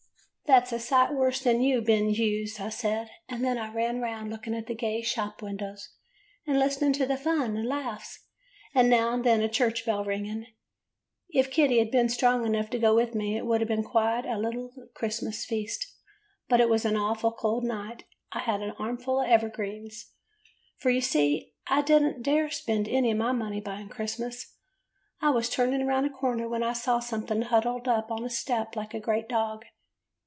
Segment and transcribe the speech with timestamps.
[0.51, 3.09] "'That 's a sight worse than you, Ben Hewes,' I said.
[3.29, 5.93] And then I ran round looking at the gay shop windows,
[6.45, 8.25] and listening to the fun and laughs,
[8.75, 10.47] and now and then a church bell ringing.
[11.29, 14.25] If Kitty had been strong enough to go with me it would have been quite
[14.25, 15.87] a little Christmas feast.
[16.49, 18.03] But it was a awful cold night.
[18.33, 20.11] I had an armful of evergreens,
[20.75, 23.11] for you [58] HOW BEN FOUND SANTA CLAUS see I did n't dare spend any
[23.11, 24.53] of my money buying Christmas.
[25.21, 28.29] I was turning round a cor ner when I saw something huddled up on the
[28.29, 29.63] step like a great dog.